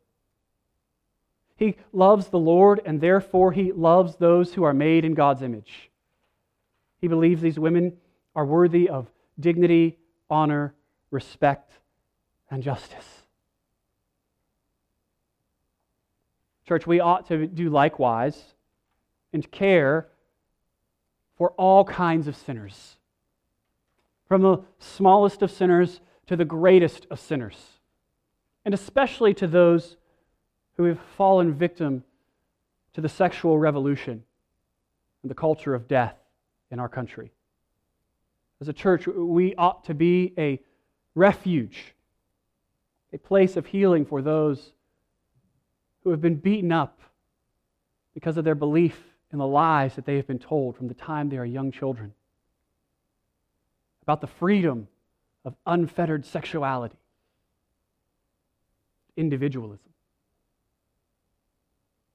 [1.55, 5.91] He loves the Lord, and therefore he loves those who are made in God's image.
[7.01, 7.97] He believes these women
[8.33, 9.07] are worthy of
[9.39, 9.97] dignity,
[10.29, 10.73] honor,
[11.11, 11.73] respect,
[12.49, 13.18] and justice.
[16.69, 18.53] Church, we ought to do likewise
[19.33, 20.07] and care
[21.35, 22.97] for all kinds of sinners,
[24.27, 27.57] from the smallest of sinners to the greatest of sinners,
[28.65, 29.97] and especially to those
[30.77, 32.03] who have fallen victim
[32.93, 34.23] to the sexual revolution
[35.23, 36.17] and the culture of death
[36.69, 37.31] in our country.
[38.61, 40.61] As a church, we ought to be a
[41.15, 41.95] refuge,
[43.11, 44.73] a place of healing for those
[46.03, 46.99] who have been beaten up
[48.13, 48.97] because of their belief
[49.31, 52.13] in the lies that they have been told from the time they are young children
[54.01, 54.87] about the freedom
[55.45, 56.97] of unfettered sexuality,
[59.15, 59.89] individualism.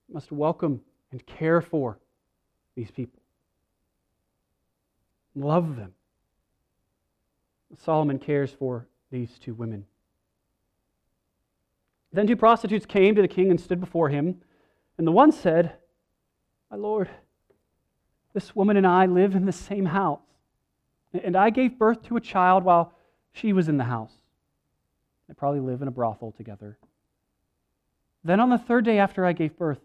[0.09, 0.81] We must welcome
[1.13, 1.99] and care for
[2.75, 3.21] these people,
[5.37, 5.93] love them
[7.79, 9.87] Solomon cares for these two women.
[12.15, 14.37] Then two prostitutes came to the king and stood before him.
[14.99, 15.75] And the one said,
[16.71, 17.11] My lord,
[18.33, 20.21] this woman and I live in the same house.
[21.13, 22.93] And I gave birth to a child while
[23.33, 24.13] she was in the house.
[25.27, 26.79] They probably live in a brothel together.
[28.23, 29.81] Then on the third day after I gave birth,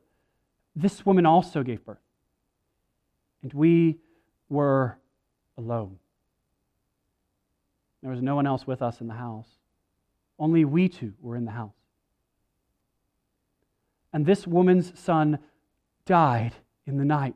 [0.75, 1.97] this woman also gave birth.
[3.41, 3.97] And we
[4.49, 4.99] were
[5.57, 5.97] alone.
[8.03, 9.49] There was no one else with us in the house.
[10.37, 11.78] Only we two were in the house.
[14.11, 15.39] And this woman's son
[16.05, 16.53] died
[16.85, 17.35] in the night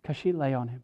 [0.00, 0.82] because she lay on him.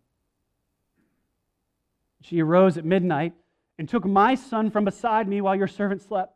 [2.20, 3.32] She arose at midnight
[3.78, 6.34] and took my son from beside me while your servant slept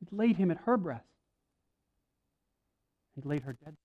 [0.00, 1.04] and laid him at her breast
[3.16, 3.76] and laid her dead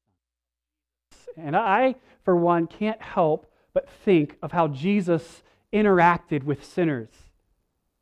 [1.12, 1.46] son.
[1.46, 7.10] And I, for one, can't help but think of how Jesus interacted with sinners,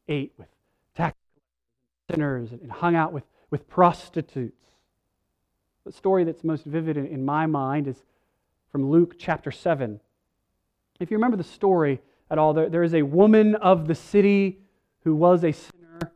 [0.08, 0.49] ate with
[0.95, 1.17] tax
[2.12, 4.65] sinners, and hung out with, with prostitutes.
[5.85, 8.03] The story that's most vivid in, my mind is
[8.71, 9.99] from Luke chapter 7.
[10.99, 14.57] If you remember the story at all, there, there is a woman of the city
[15.03, 16.11] who was a sinner,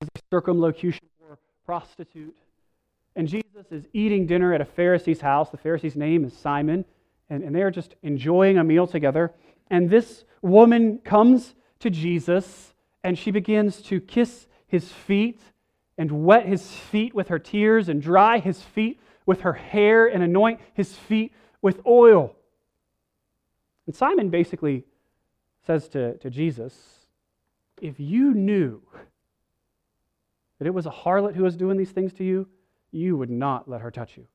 [0.00, 2.34] a circumlocution for prostitute.
[3.14, 5.50] And Jesus is eating dinner at a Pharisee's house.
[5.50, 6.86] The Pharisee's name is Simon.
[7.28, 9.34] And, and they are just enjoying a meal together.
[9.68, 12.72] And this woman comes to Jesus
[13.02, 15.42] and she begins to kiss his feet
[15.96, 20.22] and wet his feet with her tears and dry his feet with her hair and
[20.22, 22.34] anoint his feet with oil.
[23.86, 24.84] And Simon basically
[25.66, 26.74] says to, to Jesus,
[27.80, 28.82] If you knew
[30.58, 32.48] that it was a harlot who was doing these things to you,
[32.90, 34.26] you would not let her touch you.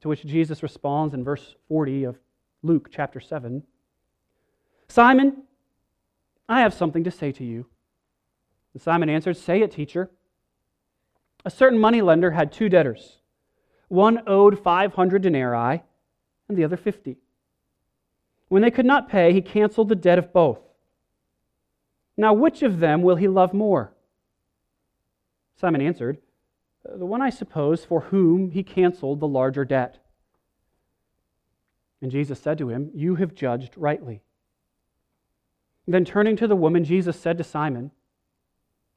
[0.00, 2.18] To which Jesus responds in verse 40 of
[2.62, 3.62] Luke chapter 7.
[4.88, 5.44] Simon,
[6.48, 7.66] I have something to say to you.
[8.72, 10.10] And Simon answered, Say it, teacher.
[11.44, 13.18] A certain moneylender had two debtors.
[13.88, 15.82] One owed 500 denarii,
[16.48, 17.18] and the other 50.
[18.48, 20.60] When they could not pay, he canceled the debt of both.
[22.16, 23.92] Now, which of them will he love more?
[25.56, 26.18] Simon answered,
[26.84, 29.98] The one, I suppose, for whom he canceled the larger debt.
[32.00, 34.22] And Jesus said to him, You have judged rightly.
[35.86, 37.90] Then turning to the woman, Jesus said to Simon,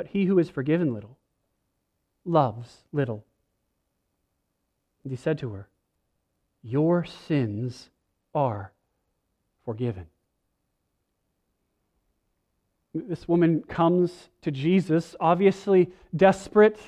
[0.00, 1.18] But he who is forgiven little
[2.24, 3.26] loves little.
[5.04, 5.68] And he said to her,
[6.62, 7.90] Your sins
[8.34, 8.72] are
[9.62, 10.06] forgiven.
[12.94, 16.80] This woman comes to Jesus, obviously desperate,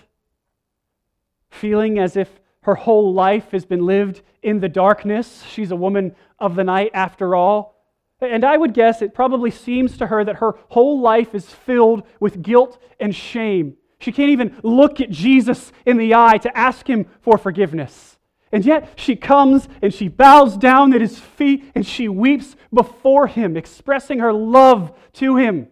[1.50, 5.44] feeling as if her whole life has been lived in the darkness.
[5.50, 7.82] She's a woman of the night, after all.
[8.23, 12.05] And I would guess it probably seems to her that her whole life is filled
[12.20, 13.77] with guilt and shame.
[13.99, 18.18] She can't even look at Jesus in the eye to ask him for forgiveness.
[18.53, 23.27] And yet she comes and she bows down at his feet and she weeps before
[23.27, 25.68] him, expressing her love to him.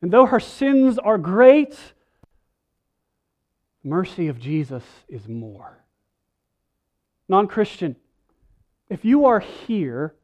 [0.00, 1.76] And though her sins are great,
[3.82, 5.84] mercy of Jesus is more.
[7.28, 7.96] Non Christian,
[8.90, 10.14] if you are here,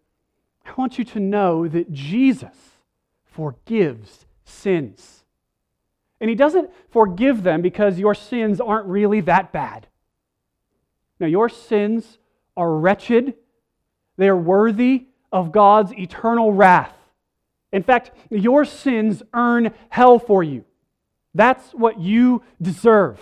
[0.65, 2.57] I want you to know that Jesus
[3.25, 5.25] forgives sins.
[6.21, 9.87] And He doesn't forgive them because your sins aren't really that bad.
[11.21, 12.19] Now, your sins
[12.57, 13.35] are wretched,
[14.17, 16.95] they are worthy of God's eternal wrath.
[17.73, 20.65] In fact, your sins earn hell for you.
[21.35, 23.21] That's what you deserve.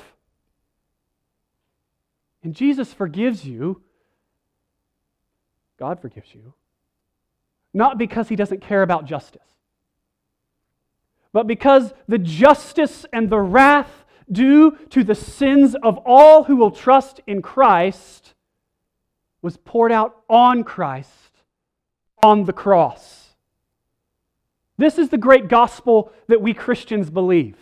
[2.43, 3.83] And Jesus forgives you
[5.83, 6.55] God forgives you.
[7.75, 9.43] Not because he doesn't care about justice,
[11.33, 16.71] but because the justice and the wrath due to the sins of all who will
[16.71, 18.35] trust in Christ
[19.43, 21.43] was poured out on Christ
[22.23, 23.31] on the cross.
[24.79, 27.57] This is the great gospel that we Christians believe.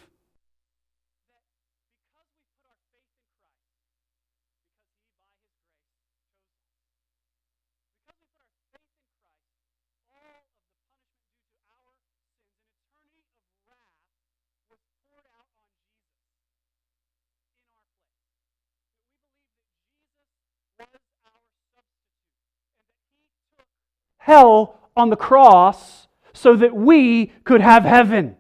[24.21, 28.37] Hell on the cross so that we could have heaven.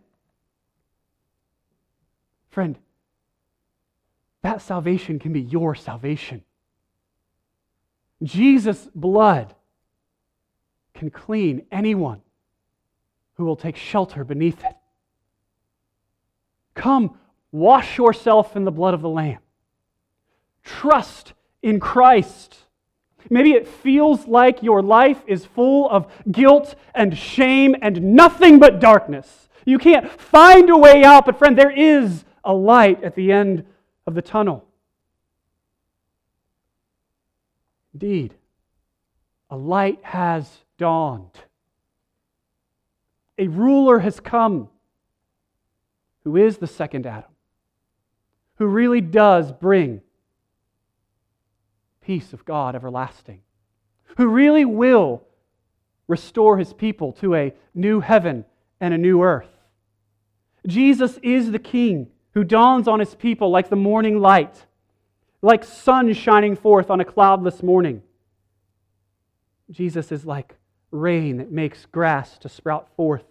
[2.51, 2.76] Friend,
[4.43, 6.43] that salvation can be your salvation.
[8.22, 9.55] Jesus' blood
[10.95, 12.20] can clean anyone
[13.35, 14.76] who will take shelter beneath it.
[16.74, 17.18] Come,
[17.53, 19.39] wash yourself in the blood of the Lamb.
[20.62, 22.59] Trust in Christ.
[23.29, 28.81] Maybe it feels like your life is full of guilt and shame and nothing but
[28.81, 29.49] darkness.
[29.64, 33.64] You can't find a way out, but friend, there is a light at the end
[34.07, 34.64] of the tunnel.
[37.93, 38.35] Indeed,
[39.51, 40.49] a light has
[40.79, 41.41] dawned.
[43.37, 44.68] A ruler has come
[46.25, 47.31] who is the second Adam,
[48.57, 50.03] who really does bring
[52.11, 53.40] peace of God everlasting,
[54.16, 55.22] who really will
[56.08, 58.44] restore his people to a new heaven
[58.80, 59.46] and a new earth.
[60.66, 64.66] Jesus is the King who dawns on his people like the morning light,
[65.40, 68.02] like sun shining forth on a cloudless morning.
[69.70, 70.56] Jesus is like
[70.90, 73.22] rain that makes grass to sprout forth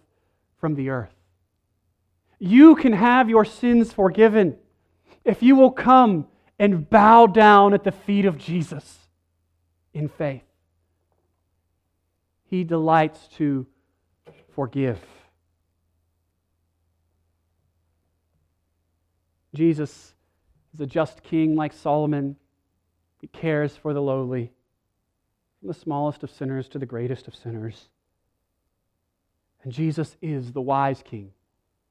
[0.56, 1.12] from the earth.
[2.38, 4.56] You can have your sins forgiven
[5.22, 6.26] if you will come
[6.60, 8.98] and bow down at the feet of Jesus
[9.94, 10.44] in faith.
[12.44, 13.66] He delights to
[14.54, 15.00] forgive.
[19.54, 20.12] Jesus
[20.74, 22.36] is a just king like Solomon.
[23.22, 24.52] He cares for the lowly,
[25.60, 27.88] from the smallest of sinners to the greatest of sinners.
[29.64, 31.32] And Jesus is the wise king.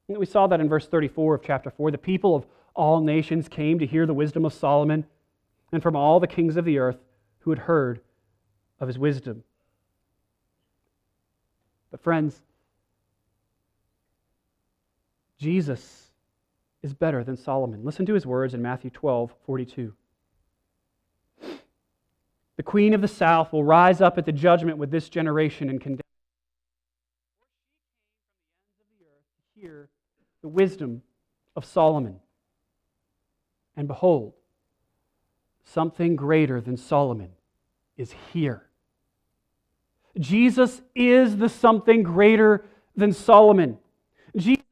[0.08, 1.90] And we saw that in verse 34 of chapter 4.
[1.90, 5.06] The people of all nations came to hear the wisdom of Solomon,
[5.72, 6.98] and from all the kings of the earth
[7.40, 8.02] who had heard
[8.80, 9.44] of his wisdom.
[11.92, 12.42] But, friends,
[15.38, 16.12] Jesus
[16.82, 17.84] is better than Solomon.
[17.84, 19.94] Listen to his words in Matthew 12 42.
[22.58, 25.80] The queen of the south will rise up at the judgment with this generation and
[25.80, 26.02] condemn.
[29.60, 29.90] hear
[30.42, 31.02] the wisdom
[31.56, 32.20] of Solomon.
[33.76, 34.34] And behold,
[35.64, 37.30] something greater than Solomon
[37.98, 38.64] is here.
[40.18, 42.66] Jesus is the something greater
[42.96, 43.78] than Solomon.
[44.36, 44.64] Jesus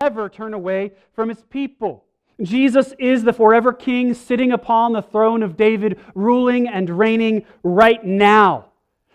[0.00, 2.04] never turn away from his people.
[2.42, 8.04] Jesus is the forever king sitting upon the throne of David, ruling and reigning right
[8.04, 8.66] now.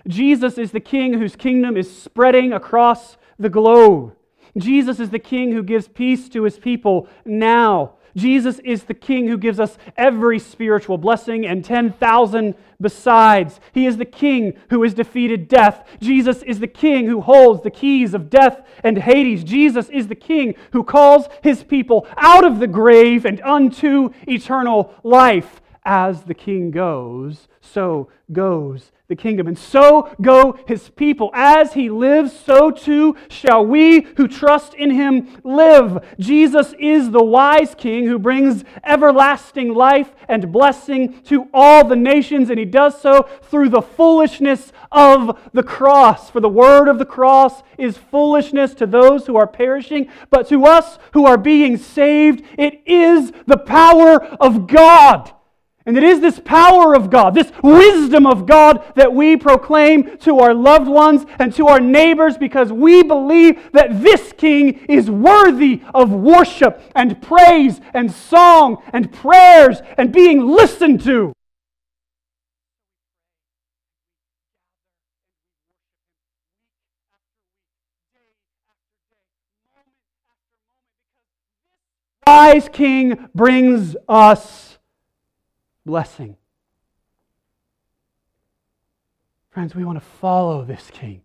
[0.07, 4.15] Jesus is the king whose kingdom is spreading across the globe.
[4.57, 7.93] Jesus is the king who gives peace to his people now.
[8.15, 13.59] Jesus is the King who gives us every spiritual blessing and 10,000 besides.
[13.73, 15.87] He is the King who has defeated death.
[15.99, 19.43] Jesus is the King who holds the keys of death and Hades.
[19.43, 24.93] Jesus is the King who calls his people out of the grave and unto eternal
[25.03, 25.61] life.
[25.85, 29.47] As the King goes, so goes the kingdom.
[29.47, 31.31] And so go his people.
[31.33, 36.05] As he lives, so too shall we who trust in him live.
[36.19, 42.51] Jesus is the wise king who brings everlasting life and blessing to all the nations,
[42.51, 46.29] and he does so through the foolishness of the cross.
[46.29, 50.65] For the word of the cross is foolishness to those who are perishing, but to
[50.65, 55.33] us who are being saved, it is the power of God.
[55.89, 60.37] And it is this power of God, this wisdom of God that we proclaim to
[60.37, 65.81] our loved ones and to our neighbors because we believe that this King is worthy
[65.95, 71.33] of worship and praise and song and prayers and being listened to.
[82.27, 84.78] Wise King brings us
[85.89, 86.37] blessing.
[89.49, 91.23] Friends, we want to follow this king.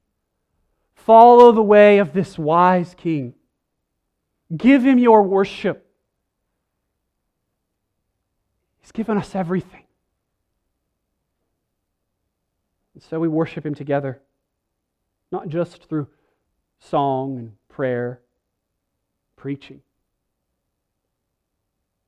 [0.94, 3.34] Follow the way of this wise king.
[4.56, 5.86] Give him your worship.
[8.80, 9.84] He's given us everything.
[12.94, 14.22] And so we worship him together,
[15.30, 16.08] not just through
[16.80, 18.22] song and prayer,
[19.36, 19.82] preaching,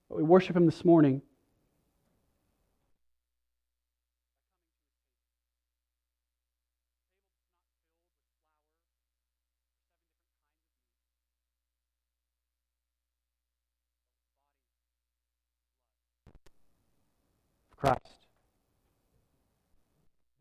[0.09, 1.21] but we worship him this morning
[17.87, 18.01] Christ.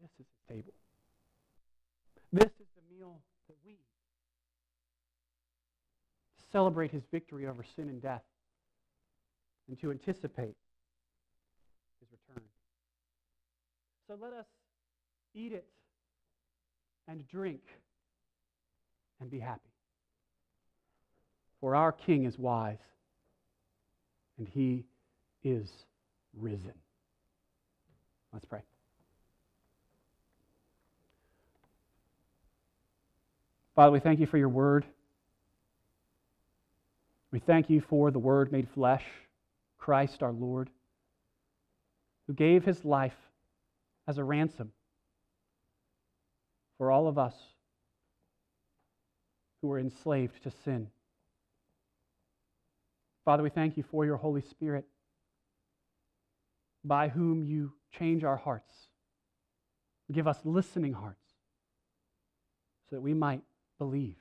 [0.02, 0.74] This is the table.
[2.34, 3.76] This is the meal that we
[6.52, 8.24] celebrate his victory over sin and death
[9.68, 10.56] and to anticipate
[12.00, 12.44] his return.
[14.08, 14.48] So let us
[15.36, 15.68] eat it
[17.08, 17.62] and drink
[19.22, 19.70] and be happy.
[21.62, 22.80] For our King is wise
[24.40, 24.86] and he
[25.44, 25.70] is
[26.40, 26.74] risen.
[28.36, 28.60] Let's pray.
[33.78, 34.84] Father, we thank you for your word.
[37.32, 39.06] We thank you for the word made flesh,
[39.78, 40.70] Christ our Lord,
[42.28, 43.16] who gave his life
[44.06, 44.74] as a ransom
[46.78, 47.36] for all of us
[49.62, 50.88] who were enslaved to sin.
[53.24, 54.86] Father, we thank you for your Holy Spirit
[56.86, 58.74] by whom you change our hearts.
[60.12, 61.26] Give us listening hearts
[62.90, 63.42] so that we might
[63.80, 64.18] believe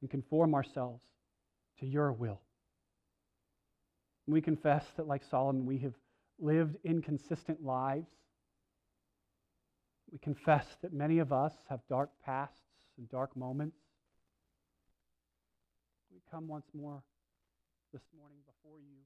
[0.00, 1.02] and conform ourselves
[1.80, 2.40] to your will.
[4.26, 5.94] We confess that, like Solomon, we have
[6.38, 8.08] lived inconsistent lives.
[10.10, 12.60] We confess that many of us have dark pasts
[12.96, 13.76] and dark moments.
[16.12, 17.02] We come once more
[17.92, 19.03] this morning before you.